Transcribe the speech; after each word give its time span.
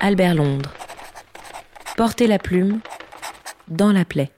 Albert 0.00 0.34
Londres. 0.34 0.72
Portez 1.96 2.26
la 2.26 2.38
plume 2.38 2.80
dans 3.68 3.92
la 3.92 4.04
plaie. 4.04 4.30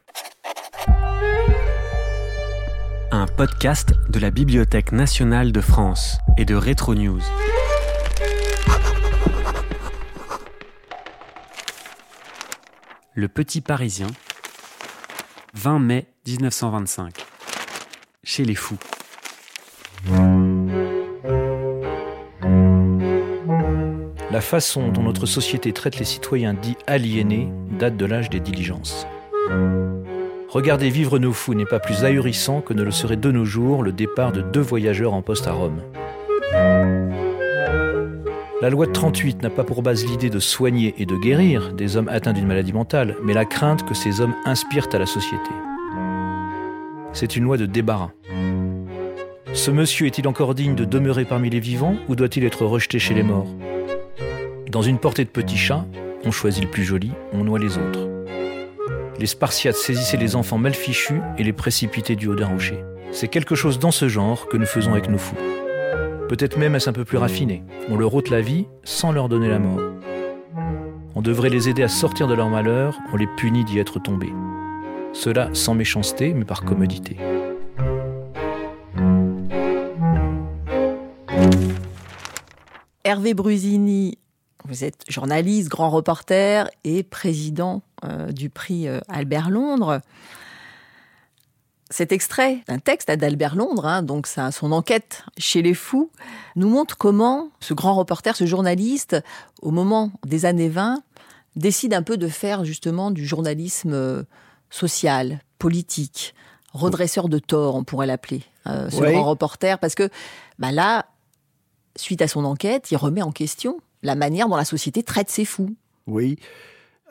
Un 3.11 3.27
podcast 3.27 3.92
de 4.08 4.21
la 4.21 4.30
Bibliothèque 4.30 4.92
nationale 4.92 5.50
de 5.50 5.61
France 5.61 6.18
et 6.36 6.44
de 6.44 6.54
Retro 6.54 6.94
News. 6.94 7.22
Le 13.14 13.27
Petit 13.27 13.61
Parisien, 13.61 14.06
20 15.54 15.79
mai 15.80 16.06
1925. 16.27 17.14
Chez 18.22 18.45
les 18.45 18.54
fous. 18.54 18.79
La 24.38 24.42
façon 24.42 24.86
dont 24.90 25.02
notre 25.02 25.26
société 25.26 25.72
traite 25.72 25.98
les 25.98 26.04
citoyens 26.04 26.54
dits 26.54 26.76
aliénés 26.86 27.48
date 27.76 27.96
de 27.96 28.06
l'âge 28.06 28.30
des 28.30 28.38
diligences. 28.38 29.04
Regarder 30.48 30.90
vivre 30.90 31.18
nos 31.18 31.32
fous 31.32 31.54
n'est 31.54 31.64
pas 31.64 31.80
plus 31.80 32.05
ahurissant 32.05 32.61
que 32.61 32.72
ne 32.72 32.84
le 32.84 32.92
serait 32.92 33.16
de 33.16 33.33
nos 33.33 33.44
jours 33.44 33.83
le 33.83 33.91
départ 33.91 34.30
de 34.30 34.41
deux 34.41 34.61
voyageurs 34.61 35.12
en 35.12 35.22
poste 35.22 35.48
à 35.48 35.52
Rome. 35.55 35.83
La 38.62 38.70
loi 38.70 38.86
de 38.86 38.92
38 38.92 39.42
n'a 39.42 39.50
pas 39.50 39.64
pour 39.64 39.83
base 39.83 40.06
l'idée 40.06 40.30
de 40.30 40.39
soigner 40.39 40.94
et 40.98 41.05
de 41.05 41.16
guérir 41.16 41.72
des 41.72 41.97
hommes 41.97 42.08
atteints 42.08 42.33
d'une 42.33 42.47
maladie 42.47 42.72
mentale, 42.72 43.16
mais 43.25 43.34
la 43.34 43.44
crainte 43.44 43.84
que 43.89 43.94
ces 43.94 44.20
hommes 44.20 44.36
inspirent 44.44 44.86
à 44.92 44.98
la 44.98 45.06
société. 45.06 45.50
C'est 47.12 47.34
une 47.34 47.42
loi 47.42 47.56
de 47.56 47.66
débarras. 47.66 48.12
Ce 49.52 49.72
monsieur 49.72 50.06
est-il 50.06 50.28
encore 50.28 50.55
digne 50.55 50.77
de 50.77 50.84
demeurer 50.84 51.25
parmi 51.25 51.50
les 51.50 51.58
vivants 51.58 51.97
ou 52.06 52.14
doit-il 52.14 52.44
être 52.44 52.64
rejeté 52.64 53.00
chez 53.00 53.14
les 53.14 53.25
morts? 53.25 53.48
Dans 54.70 54.83
une 54.83 54.98
portée 54.98 55.24
de 55.24 55.30
petits 55.30 55.56
chats, 55.56 55.86
on 56.27 56.30
choisit 56.30 56.62
le 56.62 56.70
plus 56.70 56.84
joli, 56.84 57.11
on 57.33 57.44
noie 57.44 57.58
les 57.58 57.78
autres. 57.78 58.06
Les 59.19 59.27
Spartiates 59.27 59.77
saisissaient 59.77 60.19
les 60.19 60.36
enfants 60.36 60.58
mal 60.58 60.74
fichus 60.74 61.22
et 61.38 61.42
les 61.42 61.55
précipitaient 61.55 62.16
du 62.16 62.28
haut 62.28 62.34
d'un 62.34 62.48
rocher. 62.48 62.84
C'est 63.11 63.28
quelque 63.28 63.55
chose 63.55 63.78
dans 63.78 63.91
ce 63.91 64.08
genre 64.08 64.46
que 64.46 64.58
nous 64.58 64.66
faisons 64.66 64.92
avec 64.92 65.08
nos 65.08 65.16
fous. 65.16 65.39
Peut-être 66.28 66.58
même 66.58 66.74
est-ce 66.74 66.91
un 66.91 66.92
peu 66.92 67.06
plus 67.06 67.16
raffiné. 67.16 67.62
On 67.89 67.96
leur 67.96 68.14
ôte 68.14 68.28
la 68.28 68.42
vie 68.42 68.66
sans 68.84 69.11
leur 69.11 69.30
donner 69.30 69.48
la 69.48 69.58
mort. 69.58 69.80
On 71.14 71.22
devrait 71.22 71.48
les 71.48 71.70
aider 71.70 71.83
à 71.83 71.89
sortir 71.89 72.28
de 72.28 72.34
leur 72.34 72.50
malheur, 72.50 72.98
on 73.11 73.16
les 73.16 73.27
punit 73.39 73.64
d'y 73.64 73.78
être 73.78 73.98
tombés. 73.98 74.33
Cela 75.14 75.48
sans 75.55 75.74
méchanceté, 75.74 76.34
mais 76.34 76.44
par 76.44 76.64
commodité. 76.64 77.16
Hervé 83.02 83.33
Brusini, 83.33 84.19
vous 84.69 84.84
êtes 84.84 85.05
journaliste, 85.08 85.69
grand 85.69 85.91
reporter 85.91 86.70
et 86.84 87.02
président 87.02 87.83
euh, 88.05 88.30
du 88.30 88.50
prix 88.50 88.86
euh, 88.86 89.00
Albert 89.08 89.50
Londres. 89.50 90.00
Cet 91.91 92.12
extrait 92.12 92.58
d'un 92.69 92.78
texte 92.78 93.11
d'Albert 93.11 93.56
Londres, 93.56 93.86
hein, 93.86 94.02
donc 94.02 94.27
ça, 94.27 94.52
son 94.52 94.72
enquête 94.72 95.24
chez 95.39 95.62
les 95.62 95.72
fous, 95.72 96.11
nous 96.55 96.69
montre 96.69 96.98
comment 96.98 97.48
ce 97.61 97.72
grand 97.72 97.94
reporter, 97.94 98.36
ce 98.36 98.44
journaliste, 98.44 99.16
au 99.62 99.70
moment 99.70 100.12
des 100.27 100.44
années 100.44 100.69
20, 100.69 101.02
décide 101.56 101.94
un 101.94 102.02
peu 102.02 102.19
de 102.19 102.28
faire 102.28 102.64
justement 102.66 103.11
du 103.11 103.27
journalisme 103.27 103.94
euh, 103.94 104.22
social, 104.69 105.41
politique, 105.58 106.34
redresseur 106.74 107.30
de 107.30 107.39
tort, 107.39 107.74
on 107.74 107.84
pourrait 107.84 108.06
l'appeler, 108.06 108.42
euh, 108.66 108.91
ce 108.91 109.00
Oui. 109.00 109.12
grand 109.12 109.24
reporter, 109.24 109.78
parce 109.78 109.94
que 109.94 110.11
bah 110.58 110.72
là, 110.72 111.06
suite 111.96 112.20
à 112.20 112.28
son 112.28 112.44
enquête, 112.44 112.91
il 112.91 112.96
remet 112.96 113.22
en 113.22 113.33
question 113.33 113.80
la 114.09 114.14
manière 114.14 114.48
dont 114.48 114.56
la 114.56 114.64
société 114.64 115.03
traite 115.03 115.31
ses 115.31 115.45
fous. 115.45 115.77
Oui. 116.06 116.39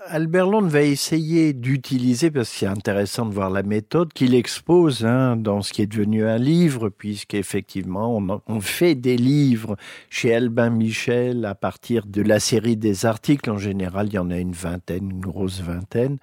Albert 0.09 0.47
Londres 0.47 0.69
va 0.69 0.83
essayer 0.83 1.53
d'utiliser, 1.53 2.31
parce 2.31 2.49
que 2.49 2.55
c'est 2.55 2.65
intéressant 2.65 3.25
de 3.25 3.33
voir 3.33 3.49
la 3.49 3.61
méthode 3.61 4.13
qu'il 4.13 4.35
expose 4.35 5.05
hein, 5.05 5.35
dans 5.35 5.61
ce 5.61 5.73
qui 5.73 5.81
est 5.81 5.87
devenu 5.87 6.25
un 6.25 6.37
livre, 6.37 6.89
puisqu'effectivement, 6.89 8.15
on, 8.17 8.41
on 8.47 8.61
fait 8.61 8.95
des 8.95 9.17
livres 9.17 9.75
chez 10.09 10.33
Albin 10.33 10.69
Michel 10.69 11.45
à 11.45 11.55
partir 11.55 12.05
de 12.05 12.21
la 12.21 12.39
série 12.39 12.77
des 12.77 13.05
articles. 13.05 13.49
En 13.49 13.57
général, 13.57 14.07
il 14.07 14.13
y 14.13 14.19
en 14.19 14.31
a 14.31 14.37
une 14.37 14.53
vingtaine, 14.53 15.11
une 15.11 15.19
grosse 15.19 15.61
vingtaine. 15.61 16.17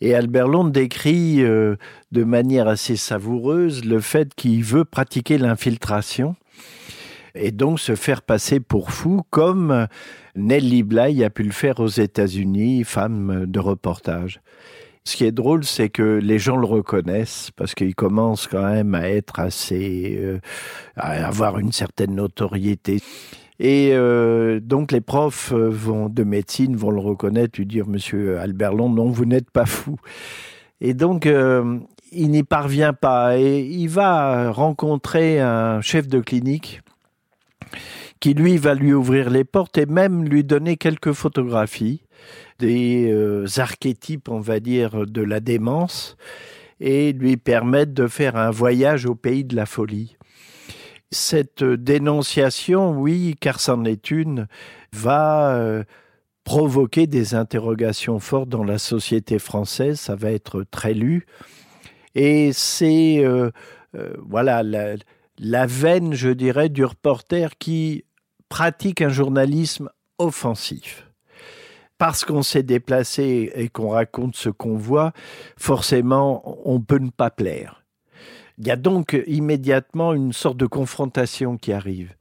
Et 0.00 0.14
Albert 0.14 0.48
Londres 0.48 0.72
décrit 0.72 1.42
euh, 1.42 1.76
de 2.10 2.24
manière 2.24 2.66
assez 2.66 2.96
savoureuse 2.96 3.84
le 3.84 4.00
fait 4.00 4.34
qu'il 4.34 4.64
veut 4.64 4.84
pratiquer 4.84 5.38
l'infiltration 5.38 6.34
et 7.34 7.50
donc 7.50 7.80
se 7.80 7.94
faire 7.94 8.22
passer 8.22 8.60
pour 8.60 8.90
fou 8.90 9.22
comme 9.30 9.86
Nellie 10.36 10.82
Bly 10.82 11.24
a 11.24 11.30
pu 11.30 11.42
le 11.42 11.52
faire 11.52 11.80
aux 11.80 11.88
États-Unis, 11.88 12.84
femme 12.84 13.46
de 13.46 13.60
reportage. 13.60 14.40
Ce 15.04 15.16
qui 15.16 15.24
est 15.24 15.32
drôle, 15.32 15.64
c'est 15.64 15.88
que 15.88 16.20
les 16.22 16.38
gens 16.38 16.56
le 16.56 16.66
reconnaissent 16.66 17.50
parce 17.56 17.74
qu'il 17.74 17.94
commence 17.94 18.46
quand 18.46 18.62
même 18.62 18.94
à 18.94 19.08
être 19.08 19.40
assez, 19.40 20.16
euh, 20.16 20.38
à 20.96 21.26
avoir 21.26 21.58
une 21.58 21.72
certaine 21.72 22.14
notoriété. 22.14 23.00
Et 23.58 23.90
euh, 23.92 24.60
donc 24.60 24.92
les 24.92 25.00
profs 25.00 25.52
euh, 25.52 26.08
de 26.08 26.22
médecine 26.22 26.76
vont 26.76 26.92
le 26.92 27.00
reconnaître, 27.00 27.58
lui 27.58 27.66
dire 27.66 27.88
Monsieur 27.88 28.38
Albert 28.38 28.74
Londres, 28.74 28.94
non, 28.94 29.10
vous 29.10 29.24
n'êtes 29.24 29.50
pas 29.50 29.66
fou. 29.66 29.96
Et 30.80 30.94
donc 30.94 31.26
il 31.26 32.30
n'y 32.30 32.42
parvient 32.42 32.92
pas 32.92 33.38
et 33.38 33.60
il 33.60 33.88
va 33.88 34.50
rencontrer 34.50 35.40
un 35.40 35.80
chef 35.80 36.08
de 36.08 36.18
clinique 36.18 36.80
qui 38.20 38.34
lui 38.34 38.56
va 38.56 38.74
lui 38.74 38.92
ouvrir 38.92 39.30
les 39.30 39.44
portes 39.44 39.78
et 39.78 39.86
même 39.86 40.24
lui 40.24 40.44
donner 40.44 40.76
quelques 40.76 41.12
photographies 41.12 42.02
des 42.58 43.10
euh, 43.10 43.46
archétypes, 43.56 44.28
on 44.28 44.40
va 44.40 44.60
dire, 44.60 45.06
de 45.06 45.22
la 45.22 45.40
démence 45.40 46.16
et 46.80 47.12
lui 47.12 47.36
permettre 47.36 47.92
de 47.92 48.06
faire 48.06 48.36
un 48.36 48.50
voyage 48.50 49.06
au 49.06 49.14
pays 49.14 49.44
de 49.44 49.56
la 49.56 49.66
folie. 49.66 50.16
Cette 51.10 51.62
dénonciation, 51.62 52.92
oui, 52.98 53.36
car 53.40 53.60
c'en 53.60 53.84
est 53.84 54.10
une, 54.10 54.46
va 54.92 55.54
euh, 55.54 55.84
provoquer 56.44 57.06
des 57.06 57.34
interrogations 57.34 58.18
fortes 58.18 58.48
dans 58.48 58.64
la 58.64 58.78
société 58.78 59.38
française, 59.38 60.00
ça 60.00 60.16
va 60.16 60.32
être 60.32 60.64
très 60.70 60.94
lu. 60.94 61.26
Et 62.14 62.52
c'est, 62.52 63.24
euh, 63.24 63.50
voilà, 64.18 64.62
la 65.44 65.66
veine, 65.66 66.14
je 66.14 66.30
dirais, 66.30 66.68
du 66.68 66.84
reporter 66.84 67.58
qui 67.58 68.04
pratique 68.48 69.02
un 69.02 69.08
journalisme 69.08 69.90
offensif. 70.18 71.08
Parce 71.98 72.24
qu'on 72.24 72.42
s'est 72.42 72.62
déplacé 72.62 73.50
et 73.54 73.68
qu'on 73.68 73.90
raconte 73.90 74.36
ce 74.36 74.50
qu'on 74.50 74.76
voit, 74.76 75.12
forcément, 75.56 76.60
on 76.64 76.80
peut 76.80 76.98
ne 76.98 77.10
pas 77.10 77.30
plaire. 77.30 77.84
Il 78.58 78.68
y 78.68 78.70
a 78.70 78.76
donc 78.76 79.20
immédiatement 79.26 80.12
une 80.12 80.32
sorte 80.32 80.58
de 80.58 80.66
confrontation 80.66 81.56
qui 81.56 81.72
arrive. 81.72 82.14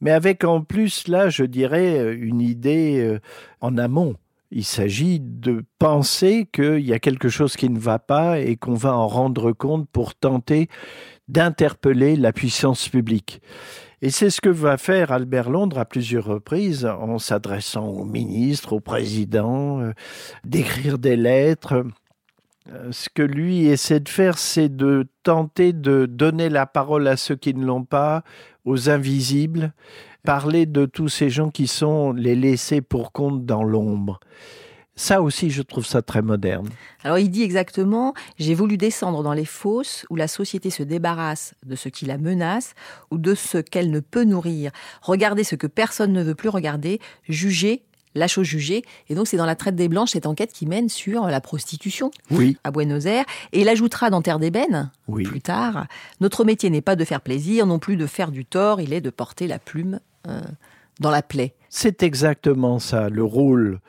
Mais 0.00 0.10
avec 0.10 0.42
en 0.42 0.62
plus, 0.62 1.06
là, 1.06 1.28
je 1.28 1.44
dirais, 1.44 2.14
une 2.14 2.40
idée 2.40 2.98
euh, 3.00 3.20
en 3.60 3.78
amont. 3.78 4.16
Il 4.50 4.64
s'agit 4.64 5.20
de 5.20 5.64
penser 5.78 6.48
qu'il 6.52 6.80
y 6.80 6.92
a 6.92 6.98
quelque 6.98 7.28
chose 7.28 7.56
qui 7.56 7.70
ne 7.70 7.78
va 7.78 7.98
pas 7.98 8.40
et 8.40 8.56
qu'on 8.56 8.74
va 8.74 8.96
en 8.96 9.08
rendre 9.08 9.52
compte 9.52 9.88
pour 9.90 10.14
tenter 10.14 10.68
d'interpeller 11.28 12.16
la 12.16 12.32
puissance 12.32 12.88
publique. 12.88 13.40
Et 14.02 14.10
c'est 14.10 14.28
ce 14.28 14.40
que 14.40 14.50
va 14.50 14.76
faire 14.76 15.12
Albert 15.12 15.48
Londres 15.48 15.78
à 15.78 15.86
plusieurs 15.86 16.26
reprises 16.26 16.84
en 16.84 17.18
s'adressant 17.18 17.86
au 17.86 18.04
ministre, 18.04 18.74
au 18.74 18.80
président, 18.80 19.80
euh, 19.80 19.92
d'écrire 20.44 20.98
des 20.98 21.16
lettres. 21.16 21.84
Euh, 22.68 22.92
Ce 22.92 23.08
que 23.08 23.22
lui 23.22 23.66
essaie 23.66 24.00
de 24.00 24.08
faire, 24.08 24.36
c'est 24.36 24.74
de 24.74 25.06
tenter 25.22 25.72
de 25.72 26.06
donner 26.06 26.50
la 26.50 26.66
parole 26.66 27.08
à 27.08 27.16
ceux 27.16 27.36
qui 27.36 27.54
ne 27.54 27.64
l'ont 27.64 27.84
pas, 27.84 28.24
aux 28.66 28.90
invisibles, 28.90 29.72
parler 30.22 30.66
de 30.66 30.84
tous 30.86 31.08
ces 31.08 31.30
gens 31.30 31.50
qui 31.50 31.66
sont 31.66 32.12
les 32.12 32.34
laissés 32.34 32.80
pour 32.80 33.12
compte 33.12 33.46
dans 33.46 33.62
l'ombre. 33.64 34.20
Ça 34.96 35.22
aussi, 35.22 35.50
je 35.50 35.62
trouve 35.62 35.84
ça 35.84 36.02
très 36.02 36.22
moderne. 36.22 36.68
Alors 37.02 37.18
il 37.18 37.28
dit 37.28 37.42
exactement, 37.42 38.14
j'ai 38.38 38.54
voulu 38.54 38.76
descendre 38.76 39.22
dans 39.22 39.32
les 39.32 39.44
fosses 39.44 40.06
où 40.08 40.16
la 40.16 40.28
société 40.28 40.70
se 40.70 40.84
débarrasse 40.84 41.54
de 41.66 41.74
ce 41.74 41.88
qui 41.88 42.06
la 42.06 42.16
menace 42.16 42.74
ou 43.10 43.18
de 43.18 43.34
ce 43.34 43.58
qu'elle 43.58 43.90
ne 43.90 44.00
peut 44.00 44.24
nourrir. 44.24 44.70
Regarder 45.02 45.42
ce 45.42 45.56
que 45.56 45.66
personne 45.66 46.12
ne 46.12 46.22
veut 46.22 46.36
plus 46.36 46.48
regarder, 46.48 47.00
juger 47.28 47.82
la 48.14 48.28
chose 48.28 48.46
jugée. 48.46 48.84
Et 49.08 49.16
donc 49.16 49.26
c'est 49.26 49.36
dans 49.36 49.46
la 49.46 49.56
traite 49.56 49.74
des 49.74 49.88
blanches 49.88 50.10
cette 50.10 50.26
enquête 50.26 50.52
qui 50.52 50.66
mène 50.66 50.88
sur 50.88 51.26
la 51.26 51.40
prostitution 51.40 52.12
Oui, 52.30 52.56
à 52.62 52.70
Buenos 52.70 53.06
Aires. 53.06 53.24
Et 53.52 53.62
il 53.62 53.68
ajoutera 53.68 54.10
dans 54.10 54.22
Terre 54.22 54.38
d'ébène, 54.38 54.90
oui. 55.08 55.24
plus 55.24 55.40
tard, 55.40 55.86
notre 56.20 56.44
métier 56.44 56.70
n'est 56.70 56.80
pas 56.80 56.96
de 56.96 57.04
faire 57.04 57.20
plaisir, 57.20 57.66
non 57.66 57.80
plus 57.80 57.96
de 57.96 58.06
faire 58.06 58.30
du 58.30 58.44
tort, 58.44 58.80
il 58.80 58.92
est 58.92 59.00
de 59.00 59.10
porter 59.10 59.46
la 59.48 59.58
plume 59.58 59.98
euh, 60.28 60.40
dans 61.00 61.10
la 61.10 61.22
plaie. 61.22 61.54
C'est 61.68 62.04
exactement 62.04 62.78
ça, 62.78 63.08
le 63.08 63.24
rôle 63.24 63.80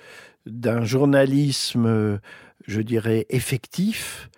d'un 0.46 0.84
journalisme, 0.84 2.20
je 2.68 2.82
dirais, 2.82 3.26
effectif, 3.30 4.30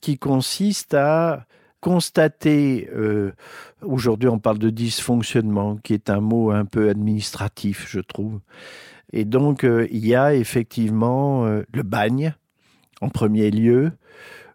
qui 0.00 0.18
consiste 0.18 0.94
à 0.94 1.46
constater, 1.82 2.88
euh, 2.94 3.32
aujourd'hui 3.82 4.28
on 4.28 4.38
parle 4.38 4.58
de 4.58 4.70
dysfonctionnement, 4.70 5.76
qui 5.76 5.94
est 5.94 6.10
un 6.10 6.20
mot 6.20 6.50
un 6.50 6.64
peu 6.64 6.88
administratif, 6.88 7.86
je 7.90 8.00
trouve, 8.00 8.40
Et 9.12 9.24
donc, 9.24 9.64
euh, 9.64 9.86
il 9.90 10.06
y 10.06 10.14
a 10.14 10.34
effectivement 10.34 11.44
euh, 11.44 11.64
le 11.74 11.82
bagne, 11.82 12.34
en 13.00 13.08
premier 13.08 13.50
lieu, 13.50 13.92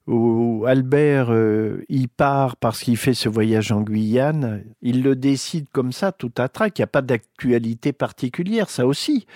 où 0.07 0.63
Albert 0.65 1.27
euh, 1.31 1.83
y 1.89 2.07
part 2.07 2.56
parce 2.56 2.81
qu'il 2.81 2.95
fait 2.95 3.13
ce 3.13 3.27
voyage 3.27 3.74
en 3.74 3.81
Guyane. 3.81 4.63
Il 4.81 5.04
le 5.04 5.18
décide 5.18 5.68
comme 5.71 5.92
ça, 5.92 6.13
tout 6.13 6.31
à 6.38 6.48
trac. 6.48 6.77
Il 6.77 6.81
n'y 6.81 6.86
a 6.86 6.88
pas 6.88 7.01
d'actualité 7.01 7.92
particulière, 7.92 8.69
ça 8.69 8.88
aussi. 8.88 9.27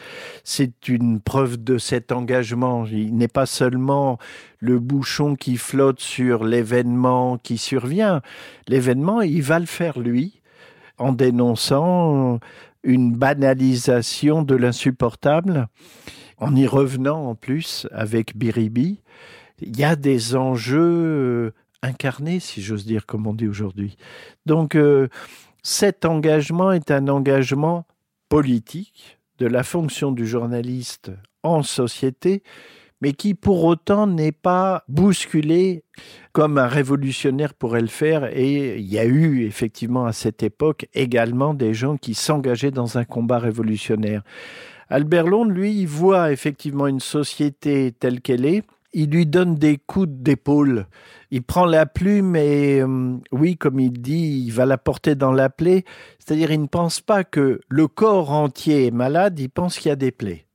C'est 0.45 0.87
une 0.87 1.19
preuve 1.19 1.61
de 1.61 1.77
cet 1.77 2.13
engagement. 2.13 2.85
Il 2.85 3.17
n'est 3.17 3.27
pas 3.27 3.45
seulement 3.45 4.17
le 4.59 4.79
bouchon 4.79 5.35
qui 5.35 5.57
flotte 5.57 5.99
sur 5.99 6.45
l'événement 6.45 7.37
qui 7.37 7.57
survient. 7.57 8.21
L'événement, 8.69 9.21
il 9.21 9.41
va 9.41 9.59
le 9.59 9.65
faire 9.65 9.99
lui, 9.99 10.41
en 10.97 11.11
dénonçant 11.11 12.39
une 12.83 13.13
banalisation 13.13 14.41
de 14.41 14.55
l'insupportable, 14.55 15.67
en 16.37 16.55
y 16.55 16.65
revenant 16.65 17.27
en 17.27 17.35
plus 17.35 17.87
avec 17.91 18.37
Biribi 18.37 19.01
il 19.61 19.77
y 19.77 19.83
a 19.83 19.95
des 19.95 20.35
enjeux 20.35 20.79
euh, 20.79 21.53
incarnés, 21.83 22.39
si 22.39 22.61
j'ose 22.61 22.85
dire, 22.85 23.05
comme 23.05 23.27
on 23.27 23.33
dit 23.33 23.47
aujourd'hui. 23.47 23.97
Donc, 24.45 24.75
euh, 24.75 25.07
cet 25.63 26.05
engagement 26.05 26.71
est 26.71 26.91
un 26.91 27.07
engagement 27.07 27.85
politique 28.29 29.19
de 29.39 29.47
la 29.47 29.63
fonction 29.63 30.11
du 30.11 30.27
journaliste 30.27 31.11
en 31.43 31.63
société, 31.63 32.43
mais 33.01 33.13
qui 33.13 33.33
pour 33.33 33.63
autant 33.63 34.05
n'est 34.05 34.31
pas 34.31 34.83
bousculé 34.87 35.83
comme 36.31 36.57
un 36.59 36.67
révolutionnaire 36.67 37.55
pourrait 37.55 37.81
le 37.81 37.87
faire. 37.87 38.25
Et 38.37 38.77
il 38.77 38.85
y 38.85 38.99
a 38.99 39.05
eu 39.05 39.43
effectivement 39.45 40.05
à 40.05 40.13
cette 40.13 40.43
époque 40.43 40.87
également 40.93 41.53
des 41.53 41.73
gens 41.73 41.97
qui 41.97 42.13
s'engageaient 42.13 42.71
dans 42.71 42.97
un 42.97 43.05
combat 43.05 43.39
révolutionnaire. 43.39 44.21
Albert 44.89 45.27
Londres, 45.27 45.51
lui, 45.51 45.85
voit 45.85 46.31
effectivement 46.31 46.85
une 46.85 46.99
société 46.99 47.91
telle 47.91 48.21
qu'elle 48.21 48.45
est, 48.45 48.63
il 48.93 49.09
lui 49.09 49.25
donne 49.25 49.55
des 49.55 49.77
coups 49.77 50.09
d'épaule. 50.09 50.87
Il 51.31 51.43
prend 51.43 51.65
la 51.65 51.85
plume 51.85 52.35
et, 52.35 52.81
euh, 52.81 53.17
oui, 53.31 53.57
comme 53.57 53.79
il 53.79 54.01
dit, 54.01 54.43
il 54.45 54.51
va 54.51 54.65
la 54.65 54.77
porter 54.77 55.15
dans 55.15 55.31
la 55.31 55.49
plaie. 55.49 55.85
C'est-à-dire, 56.19 56.51
il 56.51 56.61
ne 56.61 56.67
pense 56.67 56.99
pas 57.01 57.23
que 57.23 57.61
le 57.69 57.87
corps 57.87 58.31
entier 58.31 58.87
est 58.87 58.91
malade, 58.91 59.39
il 59.39 59.49
pense 59.49 59.77
qu'il 59.77 59.89
y 59.89 59.93
a 59.93 59.95
des 59.95 60.11
plaies. 60.11 60.45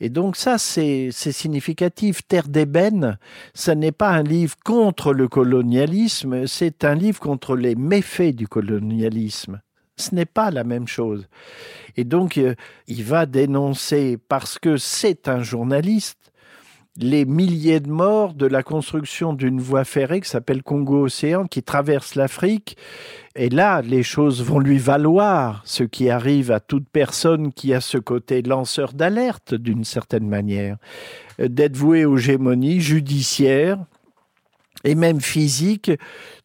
Et 0.00 0.08
donc 0.08 0.36
ça, 0.36 0.56
c'est 0.56 1.10
significatif. 1.12 2.26
Terre 2.26 2.48
d'ébène, 2.48 3.18
ce 3.54 3.70
n'est 3.70 3.92
pas 3.92 4.08
un 4.08 4.22
livre 4.22 4.56
contre 4.64 5.12
le 5.12 5.28
colonialisme, 5.28 6.46
c'est 6.46 6.84
un 6.84 6.94
livre 6.94 7.20
contre 7.20 7.54
les 7.54 7.74
méfaits 7.74 8.34
du 8.34 8.48
colonialisme. 8.48 9.60
Ce 9.96 10.14
n'est 10.14 10.24
pas 10.24 10.50
la 10.50 10.64
même 10.64 10.88
chose. 10.88 11.28
Et 11.98 12.04
donc, 12.04 12.38
euh, 12.38 12.54
il 12.86 13.04
va 13.04 13.26
dénoncer, 13.26 14.16
parce 14.16 14.58
que 14.58 14.78
c'est 14.78 15.28
un 15.28 15.42
journaliste, 15.42 16.29
les 17.00 17.24
milliers 17.24 17.80
de 17.80 17.88
morts 17.88 18.34
de 18.34 18.46
la 18.46 18.62
construction 18.62 19.32
d'une 19.32 19.60
voie 19.60 19.84
ferrée 19.84 20.20
qui 20.20 20.28
s'appelle 20.28 20.62
Congo-Océan, 20.62 21.46
qui 21.46 21.62
traverse 21.62 22.14
l'Afrique. 22.14 22.76
Et 23.34 23.48
là, 23.48 23.80
les 23.80 24.02
choses 24.02 24.42
vont 24.42 24.58
lui 24.58 24.78
valoir, 24.78 25.62
ce 25.64 25.82
qui 25.82 26.10
arrive 26.10 26.50
à 26.50 26.60
toute 26.60 26.88
personne 26.88 27.52
qui 27.52 27.72
a 27.72 27.80
ce 27.80 27.96
côté 27.96 28.42
lanceur 28.42 28.92
d'alerte, 28.92 29.54
d'une 29.54 29.84
certaine 29.84 30.28
manière, 30.28 30.76
euh, 31.40 31.48
d'être 31.48 31.76
voué 31.76 32.04
aux 32.04 32.18
gémonies 32.18 32.80
judiciaires 32.80 33.78
et 34.84 34.94
même 34.94 35.20
physiques 35.20 35.92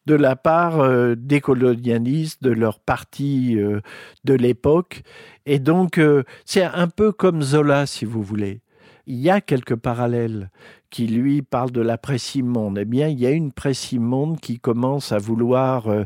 de 0.06 0.14
la 0.14 0.36
part 0.36 0.80
euh, 0.80 1.14
des 1.16 1.40
colonialistes, 1.40 2.42
de 2.42 2.50
leur 2.50 2.80
parti 2.80 3.56
euh, 3.58 3.80
de 4.24 4.34
l'époque. 4.34 5.02
Et 5.44 5.58
donc, 5.58 6.00
c'est 6.44 6.64
un 6.64 6.88
peu 6.88 7.12
comme 7.12 7.40
Zola, 7.40 7.86
si 7.86 8.04
vous 8.04 8.22
voulez 8.22 8.60
il 9.06 9.16
y 9.16 9.30
a 9.30 9.40
quelques 9.40 9.76
parallèles 9.76 10.50
qui 10.90 11.06
lui 11.06 11.42
parlent 11.42 11.70
de 11.70 11.80
la 11.80 11.98
monde. 12.46 12.78
Eh 12.78 12.84
bien, 12.84 13.08
il 13.08 13.18
y 13.18 13.26
a 13.26 13.30
une 13.30 13.52
monde 13.98 14.40
qui 14.40 14.58
commence 14.58 15.12
à 15.12 15.18
vouloir 15.18 15.88
euh, 15.88 16.04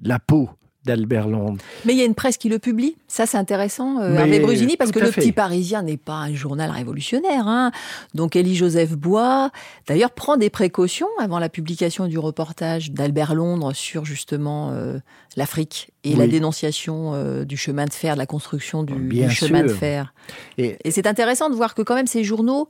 la 0.00 0.18
peau 0.18 0.50
d'Albert 0.90 1.28
Londres. 1.28 1.62
Mais 1.84 1.92
il 1.92 1.98
y 1.98 2.02
a 2.02 2.04
une 2.04 2.14
presse 2.14 2.36
qui 2.36 2.48
le 2.48 2.58
publie, 2.58 2.96
ça 3.06 3.26
c'est 3.26 3.38
intéressant, 3.38 4.00
euh, 4.00 4.14
Hervé 4.14 4.40
Brugini, 4.40 4.76
parce 4.76 4.90
que 4.90 4.98
le 4.98 5.10
Petit 5.10 5.32
Parisien 5.32 5.82
n'est 5.82 5.96
pas 5.96 6.14
un 6.14 6.34
journal 6.34 6.70
révolutionnaire. 6.70 7.46
Hein. 7.46 7.70
Donc 8.14 8.34
Élie-Joseph 8.34 8.96
Bois, 8.96 9.50
d'ailleurs, 9.86 10.10
prend 10.10 10.36
des 10.36 10.50
précautions 10.50 11.08
avant 11.20 11.38
la 11.38 11.48
publication 11.48 12.06
du 12.06 12.18
reportage 12.18 12.90
d'Albert 12.90 13.34
Londres 13.34 13.72
sur 13.72 14.04
justement 14.04 14.70
euh, 14.72 14.98
l'Afrique 15.36 15.90
et 16.02 16.16
la 16.16 16.26
dénonciation 16.26 17.12
euh, 17.14 17.44
du 17.44 17.56
chemin 17.56 17.84
de 17.84 17.92
fer, 17.92 18.14
de 18.14 18.18
la 18.18 18.26
construction 18.26 18.82
du, 18.82 19.30
chemin 19.30 19.62
de 19.62 19.68
fer. 19.68 20.12
Et, 20.58 20.76
et 20.82 20.90
c'est 20.90 21.06
intéressant 21.06 21.50
de 21.50 21.54
voir 21.54 21.74
que 21.74 21.82
quand 21.82 21.94
même 21.94 22.06
ces 22.06 22.24
journaux 22.24 22.68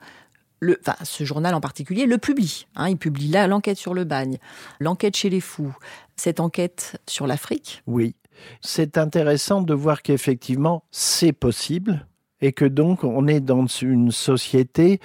le, 0.61 0.79
ce 1.03 1.25
journal 1.25 1.55
en 1.55 1.61
particulier 1.61 2.07
le 2.07 2.19
publie. 2.19 2.67
Hein, 2.77 2.89
il 2.91 2.97
publie 2.97 3.29
là 3.29 3.47
l'enquête 3.47 3.79
sur 3.79 3.95
le 3.95 4.05
bagne, 4.05 4.39
l'enquête 4.79 5.17
chez 5.17 5.31
les 5.31 5.41
fous, 5.41 5.75
cette 6.17 6.39
enquête 6.39 7.01
sur 7.09 7.27
l'Afrique. 7.27 7.83
Oui, 7.87 8.15
c'est 8.61 8.99
intéressant 8.99 9.62
de 9.62 9.75
voir 9.75 10.03
qu'effectivement 10.03 10.85
c'est 10.91 11.33
possible 11.33 12.07
et 12.41 12.53
que 12.53 12.65
donc 12.65 13.05
on 13.05 13.27
est 13.27 13.41
dans 13.41 13.67
une 13.67 14.12
société 14.12 15.01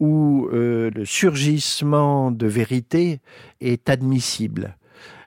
où 0.00 0.48
euh, 0.52 0.90
le 0.94 1.04
surgissement 1.04 2.30
de 2.30 2.46
vérité 2.46 3.20
est 3.60 3.88
admissible. 3.88 4.76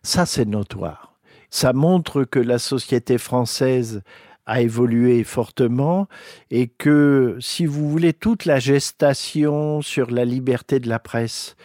Ça, 0.04 0.26
c'est 0.26 0.46
notoire. 0.46 1.14
Ça 1.50 1.74
montre 1.74 2.24
que 2.24 2.40
la 2.40 2.60
société 2.60 3.18
française 3.18 4.04
a 4.48 4.62
évolué 4.62 5.24
fortement 5.24 6.08
et 6.50 6.68
que, 6.68 7.38
si 7.40 7.66
vous 7.66 7.90
voulez, 7.90 8.14
toute 8.14 8.46
la 8.46 8.60
gestation 8.60 9.82
sur 9.82 10.10
la 10.10 10.26
liberté 10.26 10.80
de 10.80 10.90
la 10.90 11.00
presse, 11.00 11.56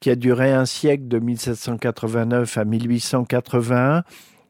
qui 0.00 0.10
a 0.10 0.16
duré 0.16 0.50
un 0.50 0.64
siècle 0.64 1.06
de 1.06 1.18
1789 1.18 2.58
à 2.58 2.64
1881, 2.64 4.02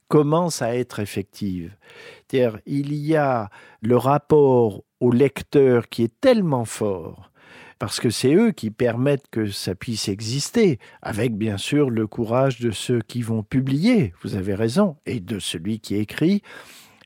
commence 0.09 0.63
à 0.63 0.75
être 0.77 1.01
effective. 1.01 1.77
C'est-à-dire, 2.29 2.61
il 2.67 2.95
y 2.95 3.17
a 3.17 3.51
le 3.81 3.97
rapport 3.97 4.83
au 5.01 5.11
lecteur 5.11 5.89
qui 5.89 6.05
est 6.05 6.21
tellement 6.21 6.65
fort 6.65 7.33
parce 7.83 7.99
que 7.99 8.11
c'est 8.11 8.33
eux 8.33 8.53
qui 8.53 8.71
permettent 8.71 9.27
que 9.33 9.51
ça 9.51 9.75
puisse 9.75 10.09
exister, 10.09 10.79
avec 11.03 11.37
bien 11.37 11.59
sûr 11.59 11.91
le 11.91 12.07
courage 12.07 12.61
de 12.61 12.71
ceux 12.71 13.01
qui 13.01 13.23
vont 13.23 13.43
publier, 13.43 14.15
vous 14.23 14.37
avez 14.37 14.55
raison, 14.55 14.99
et 15.05 15.19
de 15.19 15.41
celui 15.41 15.81
qui 15.81 15.97
écrit, 15.97 16.43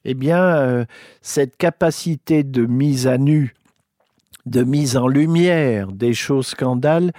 eh 0.08 0.14
bien, 0.14 0.40
euh, 0.40 0.84
cette 1.20 1.56
capacité 1.56 2.44
de 2.44 2.64
mise 2.64 3.08
à 3.08 3.18
nu, 3.18 3.54
de 4.46 4.62
mise 4.62 4.96
en 4.96 5.08
lumière 5.08 5.90
des 5.90 6.14
choses 6.14 6.46
scandales 6.46 7.12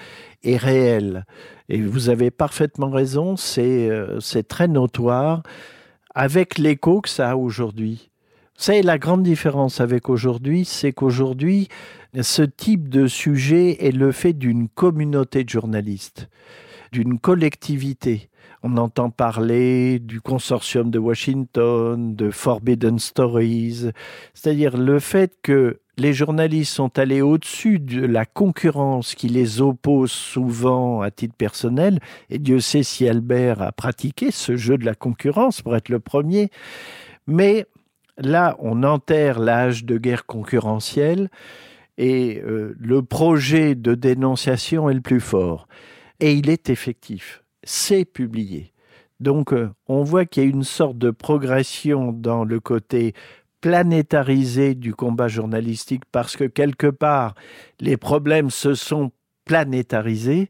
est 0.43 0.55
réelle. 0.55 1.25
Et 1.67 1.81
vous 1.81 2.07
avez 2.07 2.31
parfaitement 2.31 2.89
raison, 2.89 3.35
c'est 3.35 3.89
euh, 3.89 4.19
très 4.47 4.69
notoire 4.69 5.43
avec 6.15 6.57
l'écho 6.57 7.01
que 7.01 7.09
ça 7.09 7.31
a 7.31 7.35
aujourd'hui. 7.35 8.09
C'est 8.55 8.81
la 8.81 8.97
grande 8.97 9.21
différence 9.21 9.81
avec 9.81 10.07
aujourd'hui, 10.07 10.63
c'est 10.63 10.93
qu'aujourd'hui, 10.93 11.67
ce 12.19 12.41
type 12.41 12.87
de 12.87 13.05
sujet 13.05 13.85
est 13.85 13.91
le 13.91 14.13
fait 14.13 14.33
d'une 14.33 14.69
communauté 14.69 15.43
de 15.43 15.49
journalistes, 15.49 16.29
d'une 16.91 17.19
collectivité. 17.19 18.29
On 18.63 18.77
entend 18.77 19.09
parler 19.09 19.99
du 19.99 20.19
consortium 20.19 20.89
de 20.89 20.99
Washington, 20.99 22.15
de 22.15 22.31
Forbidden 22.31 22.99
Stories, 22.99 23.91
c'est-à-dire 24.33 24.77
le 24.77 24.99
fait 24.99 25.37
que 25.41 25.79
les 25.97 26.13
journalistes 26.13 26.73
sont 26.73 26.99
allés 26.99 27.21
au-dessus 27.21 27.79
de 27.79 28.05
la 28.05 28.25
concurrence 28.25 29.15
qui 29.15 29.29
les 29.29 29.61
oppose 29.61 30.11
souvent 30.11 31.01
à 31.01 31.11
titre 31.11 31.35
personnel, 31.35 31.99
et 32.29 32.39
Dieu 32.39 32.59
sait 32.59 32.83
si 32.83 33.07
Albert 33.07 33.61
a 33.61 33.71
pratiqué 33.71 34.31
ce 34.31 34.55
jeu 34.57 34.77
de 34.77 34.85
la 34.85 34.95
concurrence 34.95 35.61
pour 35.61 35.75
être 35.75 35.89
le 35.89 35.99
premier, 35.99 36.49
mais 37.25 37.65
là, 38.17 38.55
on 38.59 38.83
enterre 38.83 39.39
l'âge 39.39 39.85
de 39.85 39.97
guerre 39.97 40.25
concurrentielle, 40.25 41.29
et 41.97 42.41
euh, 42.45 42.75
le 42.79 43.01
projet 43.01 43.73
de 43.73 43.95
dénonciation 43.95 44.89
est 44.89 44.93
le 44.93 45.01
plus 45.01 45.19
fort. 45.19 45.67
Et 46.19 46.33
il 46.33 46.49
est 46.49 46.69
effectif 46.69 47.43
c'est 47.67 48.05
publié. 48.05 48.73
Donc 49.19 49.53
euh, 49.53 49.69
on 49.87 50.03
voit 50.03 50.25
qu'il 50.25 50.43
y 50.43 50.45
a 50.45 50.49
une 50.49 50.63
sorte 50.63 50.97
de 50.97 51.11
progression 51.11 52.11
dans 52.11 52.45
le 52.45 52.59
côté 52.59 53.13
planétarisé 53.61 54.75
du 54.75 54.93
combat 54.93 55.27
journalistique 55.27 56.03
parce 56.11 56.37
que 56.37 56.45
quelque 56.45 56.87
part 56.87 57.35
les 57.79 57.97
problèmes 57.97 58.51
se 58.51 58.75
sont 58.75 59.11
planétarisés 59.45 60.49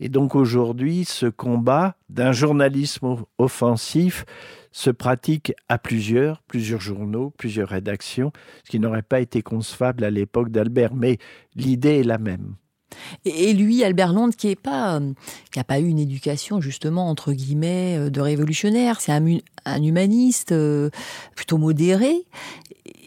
et 0.00 0.08
donc 0.08 0.34
aujourd'hui 0.34 1.04
ce 1.04 1.26
combat 1.26 1.96
d'un 2.08 2.32
journalisme 2.32 3.16
offensif 3.36 4.24
se 4.72 4.90
pratique 4.90 5.52
à 5.68 5.78
plusieurs, 5.78 6.42
plusieurs 6.42 6.80
journaux, 6.80 7.32
plusieurs 7.36 7.68
rédactions, 7.68 8.32
ce 8.64 8.70
qui 8.70 8.80
n'aurait 8.80 9.02
pas 9.02 9.20
été 9.20 9.42
concevable 9.42 10.04
à 10.04 10.10
l'époque 10.10 10.50
d'Albert, 10.50 10.94
mais 10.94 11.18
l'idée 11.54 12.00
est 12.00 12.04
la 12.04 12.18
même. 12.18 12.54
Et 13.24 13.52
lui, 13.52 13.84
Albert 13.84 14.12
Londres, 14.12 14.34
qui 14.36 14.48
n'a 14.48 14.56
pas, 14.56 14.96
euh, 14.96 15.12
qui 15.52 15.58
a 15.58 15.64
pas 15.64 15.80
eu 15.80 15.86
une 15.86 15.98
éducation 15.98 16.60
justement 16.60 17.08
entre 17.10 17.32
guillemets 17.32 17.96
euh, 17.98 18.10
de 18.10 18.20
révolutionnaire, 18.20 19.00
c'est 19.00 19.12
un, 19.12 19.82
humaniste 19.82 20.52
euh, 20.52 20.90
plutôt 21.36 21.58
modéré. 21.58 22.24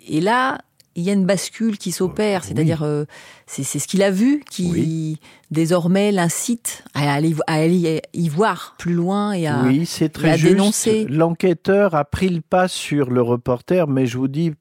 Et 0.07 0.21
là, 0.21 0.59
il 0.95 1.03
y 1.03 1.09
a 1.09 1.13
une 1.13 1.25
bascule 1.25 1.77
qui 1.77 1.91
s'opère, 1.91 2.43
c'est-à-dire 2.43 2.83
euh, 2.83 3.05
c'est 3.47 3.63
ce 3.63 3.87
qu'il 3.87 4.03
a 4.03 4.11
vu 4.11 4.43
qui 4.49 4.69
Oui. 4.71 5.17
désormais 5.49 6.11
l'incite 6.11 6.83
à 6.93 7.13
aller, 7.13 7.33
à 7.47 7.53
aller 7.55 8.01
y 8.13 8.27
voir 8.27 8.75
plus 8.77 8.93
loin 8.93 9.31
et 9.31 9.47
à 9.47 9.63
Oui, 9.63 9.85
c'est 9.85 10.05
et 10.05 10.09
très 10.09 10.29
à 10.31 10.37
juste. 10.37 10.51
dénoncer. 10.53 11.05
L'enquêteur 11.09 11.95
a 11.95 12.03
pris 12.03 12.27
le 12.29 12.41
pas 12.41 12.67
sur 12.67 13.09
le 13.09 13.21
reporter, 13.21 13.87
mais 13.87 14.05
je 14.05 14.17
vous 14.17 14.27
dis, 14.27 14.51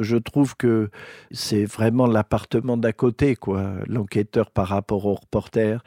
je 0.00 0.16
trouve 0.16 0.56
que 0.56 0.90
c'est 1.30 1.64
vraiment 1.64 2.06
l'appartement 2.06 2.76
d'à 2.76 2.92
côté, 2.92 3.36
quoi. 3.36 3.72
L'enquêteur 3.86 4.50
par 4.50 4.68
rapport 4.68 5.06
au 5.06 5.14
reporter. 5.14 5.82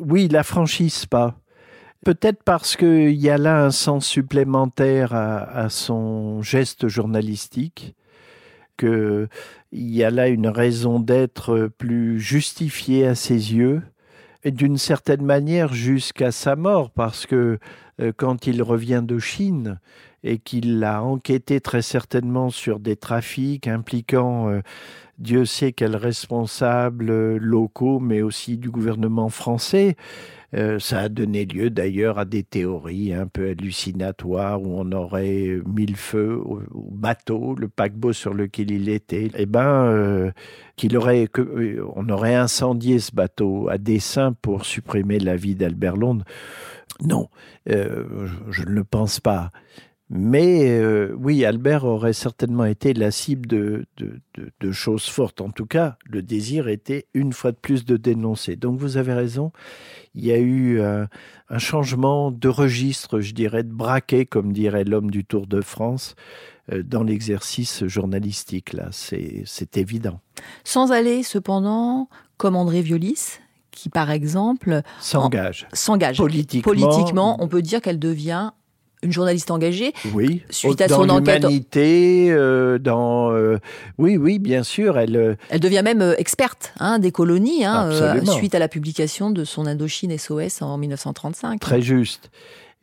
Oui, 0.00 0.24
ils 0.24 0.32
la 0.32 0.42
franchissent 0.42 1.06
pas. 1.06 1.36
Peut-être 2.04 2.42
parce 2.42 2.76
qu'il 2.76 3.12
y 3.12 3.30
a 3.30 3.38
là 3.38 3.64
un 3.64 3.70
sens 3.70 4.06
supplémentaire 4.06 5.14
à, 5.14 5.38
à 5.38 5.68
son 5.68 6.42
geste 6.42 6.88
journalistique, 6.88 7.94
qu'il 8.76 9.28
y 9.72 10.02
a 10.02 10.10
là 10.10 10.28
une 10.28 10.48
raison 10.48 10.98
d'être 10.98 11.70
plus 11.78 12.18
justifiée 12.20 13.06
à 13.06 13.14
ses 13.14 13.54
yeux, 13.54 13.82
et 14.44 14.50
d'une 14.50 14.78
certaine 14.78 15.24
manière 15.24 15.72
jusqu'à 15.72 16.32
sa 16.32 16.56
mort, 16.56 16.90
parce 16.90 17.26
que 17.26 17.58
euh, 18.00 18.12
quand 18.16 18.46
il 18.46 18.62
revient 18.62 19.02
de 19.04 19.18
Chine 19.18 19.78
et 20.24 20.38
qu'il 20.38 20.82
a 20.84 21.02
enquêté 21.02 21.60
très 21.60 21.82
certainement 21.82 22.50
sur 22.50 22.78
des 22.80 22.96
trafics 22.96 23.66
impliquant 23.66 24.48
euh, 24.48 24.60
Dieu 25.22 25.44
sait 25.44 25.72
quels 25.72 25.94
responsables 25.94 27.10
euh, 27.10 27.38
locaux, 27.38 28.00
mais 28.00 28.22
aussi 28.22 28.58
du 28.58 28.70
gouvernement 28.70 29.28
français, 29.28 29.94
euh, 30.54 30.80
ça 30.80 30.98
a 30.98 31.08
donné 31.08 31.44
lieu 31.44 31.70
d'ailleurs 31.70 32.18
à 32.18 32.24
des 32.24 32.42
théories 32.42 33.14
un 33.14 33.28
peu 33.28 33.50
hallucinatoires 33.50 34.60
où 34.60 34.80
on 34.80 34.90
aurait 34.90 35.60
mis 35.64 35.86
le 35.86 35.94
feu 35.94 36.40
au, 36.44 36.60
au 36.72 36.90
bateau, 36.90 37.54
le 37.54 37.68
paquebot 37.68 38.12
sur 38.12 38.34
lequel 38.34 38.72
il 38.72 38.88
était. 38.88 39.30
Eh 39.36 39.46
ben, 39.46 39.84
euh, 39.84 40.32
qu'il 40.74 40.96
aurait, 40.96 41.28
on 41.94 42.08
aurait 42.08 42.34
incendié 42.34 42.98
ce 42.98 43.14
bateau 43.14 43.68
à 43.68 43.78
dessein 43.78 44.32
pour 44.32 44.64
supprimer 44.64 45.20
la 45.20 45.36
vie 45.36 45.54
d'Albert 45.54 45.96
Londres. 45.96 46.24
Non, 47.04 47.28
je 47.66 48.62
ne 48.62 48.70
le 48.70 48.84
pense 48.84 49.20
pas. 49.20 49.50
Mais 50.14 50.68
euh, 50.68 51.16
oui, 51.18 51.42
Albert 51.46 51.86
aurait 51.86 52.12
certainement 52.12 52.66
été 52.66 52.92
la 52.92 53.10
cible 53.10 53.46
de, 53.46 53.86
de, 53.96 54.20
de, 54.34 54.52
de, 54.60 54.70
choses 54.70 55.06
fortes. 55.06 55.40
En 55.40 55.48
tout 55.48 55.64
cas, 55.64 55.96
le 56.04 56.20
désir 56.20 56.68
était 56.68 57.06
une 57.14 57.32
fois 57.32 57.50
de 57.50 57.56
plus 57.56 57.86
de 57.86 57.96
dénoncer. 57.96 58.56
Donc 58.56 58.78
vous 58.78 58.98
avez 58.98 59.14
raison, 59.14 59.52
il 60.14 60.26
y 60.26 60.30
a 60.30 60.36
eu 60.36 60.80
euh, 60.80 61.06
un 61.48 61.58
changement 61.58 62.30
de 62.30 62.48
registre, 62.50 63.20
je 63.20 63.32
dirais, 63.32 63.62
de 63.62 63.72
braquet, 63.72 64.26
comme 64.26 64.52
dirait 64.52 64.84
l'homme 64.84 65.10
du 65.10 65.24
Tour 65.24 65.46
de 65.46 65.62
France, 65.62 66.14
euh, 66.70 66.82
dans 66.82 67.04
l'exercice 67.04 67.86
journalistique. 67.86 68.74
Là, 68.74 68.90
c'est 68.92 69.76
évident. 69.78 70.20
Sans 70.62 70.92
aller 70.92 71.22
cependant, 71.22 72.10
comme 72.36 72.56
André 72.56 72.82
Violis, 72.82 73.38
qui 73.70 73.88
par 73.88 74.10
exemple 74.10 74.82
s'engage. 75.00 75.66
S'engage. 75.72 76.18
Politiquement. 76.18 76.70
Politiquement, 76.70 77.36
on 77.42 77.48
peut 77.48 77.62
dire 77.62 77.80
qu'elle 77.80 77.98
devient 77.98 78.50
une 79.02 79.12
journaliste 79.12 79.50
engagée. 79.50 79.92
Oui. 80.14 80.42
Suite 80.50 80.80
à 80.80 80.86
dans 80.86 80.96
son 80.96 81.08
enquête. 81.08 81.42
euh, 82.30 82.78
dans. 82.78 83.32
euh, 83.32 83.58
oui, 83.98 84.16
oui, 84.16 84.38
bien 84.38 84.62
sûr. 84.62 84.98
Elle. 84.98 85.16
euh, 85.16 85.34
Elle 85.50 85.60
devient 85.60 85.82
même 85.84 86.02
euh, 86.02 86.14
experte 86.18 86.72
hein, 86.78 86.98
des 86.98 87.10
colonies, 87.12 87.64
hein, 87.64 87.88
euh, 87.90 88.24
suite 88.24 88.54
à 88.54 88.58
la 88.58 88.68
publication 88.68 89.30
de 89.30 89.44
son 89.44 89.66
Indochine 89.66 90.16
SOS 90.16 90.62
en 90.62 90.78
1935. 90.78 91.60
Très 91.60 91.82
juste. 91.82 92.30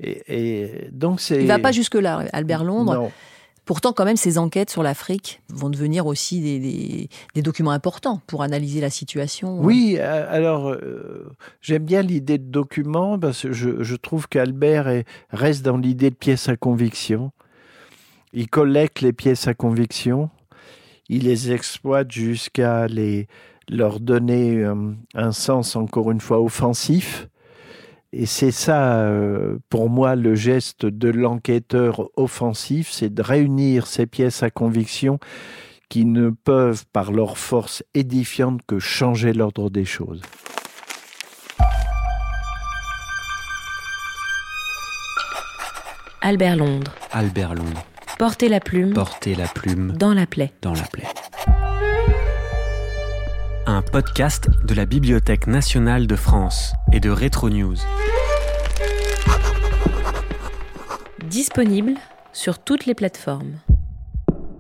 Et, 0.01 0.21
et 0.27 0.71
donc 0.91 1.19
c'est. 1.21 1.41
Il 1.41 1.47
va 1.47 1.59
pas 1.59 1.71
jusque-là, 1.71 2.23
Albert 2.33 2.63
Londres. 2.63 2.93
Non. 2.93 3.11
Pourtant, 3.69 3.93
quand 3.93 4.03
même, 4.03 4.17
ces 4.17 4.39
enquêtes 4.39 4.71
sur 4.71 4.81
l'Afrique 4.81 5.43
vont 5.49 5.69
devenir 5.69 6.07
aussi 6.07 6.41
des, 6.41 7.41
documents 7.43 7.69
importants 7.69 8.19
pour 8.25 8.41
analyser 8.41 8.81
la 8.81 8.89
situation. 8.89 9.59
Oui, 9.59 9.97
euh, 9.99 10.25
alors 10.27 10.69
euh, 10.69 11.31
j'aime 11.61 11.83
bien 11.83 12.01
l'idée 12.01 12.39
de 12.39 12.49
document 12.49 13.19
parce 13.19 13.43
que 13.43 13.51
je, 13.51 13.95
trouve 13.95 14.27
qu'Albert 14.27 14.87
est- 14.87 15.05
reste 15.29 15.63
dans 15.63 15.77
l'idée 15.77 16.09
de 16.09 16.15
pièces 16.15 16.49
à 16.49 16.57
conviction. 16.57 17.31
Il 18.33 18.49
collecte 18.49 19.01
les 19.01 19.13
pièces 19.13 19.47
à 19.47 19.53
conviction, 19.53 20.31
il 21.07 21.25
les 21.25 21.51
exploite 21.51 22.11
jusqu'à 22.11 22.87
les 22.87 23.27
leur 23.67 23.99
donner 23.99 24.63
euh, 24.63 24.93
un 25.13 25.31
sens 25.31 25.75
encore 25.75 26.09
une 26.09 26.21
fois 26.21 26.41
offensif. 26.41 27.27
Et 28.11 28.25
c'est 28.25 28.51
ça, 28.51 29.01
euh, 29.01 29.59
pour 29.69 29.89
moi, 29.89 30.15
le 30.15 30.33
geste 30.33 30.85
de 30.85 31.09
l'enquêteur 31.09 32.09
offensif, 32.17 32.89
c'est 32.91 33.13
de 33.13 33.21
réunir 33.21 33.85
ces 33.85 34.07
pièces 34.07 34.41
à 34.41 34.49
conviction 34.49 35.19
qui 35.89 36.05
ne 36.05 36.29
peuvent, 36.31 36.85
par 36.91 37.11
leur 37.11 37.37
force 37.37 37.83
édifiante, 37.93 38.61
que 38.65 38.79
changer 38.79 39.33
l'ordre 39.33 39.69
des 39.69 39.85
choses. 39.85 40.21
Albert 46.21 46.55
Londres. 46.57 46.95
Albert 47.11 47.55
Londres. 47.55 47.85
Portez 48.17 48.49
la 48.49 48.59
plume 48.59 48.93
Portez 48.93 49.35
la 49.35 49.47
plume 49.47 49.93
dans 49.93 50.13
la 50.13 50.25
plaie. 50.25 50.51
dans 50.61 50.73
la 50.73 50.83
plaie. 50.83 51.07
Podcast 53.81 54.49
de 54.65 54.73
la 54.73 54.85
Bibliothèque 54.85 55.47
nationale 55.47 56.07
de 56.07 56.15
France 56.15 56.73
et 56.91 56.99
de 56.99 57.09
Retro 57.09 57.49
News. 57.49 57.77
Disponible 61.25 61.93
sur 62.33 62.59
toutes 62.59 62.85
les 62.85 62.93
plateformes. 62.93 63.59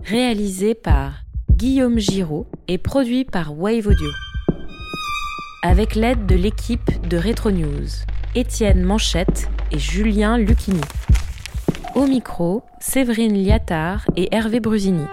Réalisé 0.03 0.75
par 0.75 1.23
Guillaume 1.51 1.99
Giraud 1.99 2.47
et 2.67 2.77
produit 2.77 3.25
par 3.25 3.57
Wave 3.57 3.87
Audio. 3.87 4.09
Avec 5.63 5.95
l'aide 5.95 6.25
de 6.25 6.35
l'équipe 6.35 7.07
de 7.07 7.17
Retro 7.17 7.51
News, 7.51 7.87
Étienne 8.35 8.83
Manchette 8.83 9.49
et 9.71 9.79
Julien 9.79 10.37
Lucchini. 10.37 10.81
Au 11.95 12.05
micro, 12.05 12.63
Séverine 12.79 13.33
Liattard 13.33 14.05
et 14.15 14.33
Hervé 14.33 14.59
Brusini. 14.59 15.05